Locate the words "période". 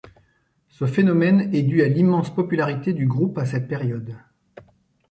3.67-4.17